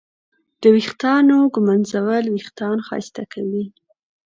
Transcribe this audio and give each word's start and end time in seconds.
د 0.61 0.63
ویښتانو 0.75 1.37
ږمنځول 1.53 2.25
وېښتان 2.29 2.77
ښایسته 2.87 3.23
کوي. 3.33 3.65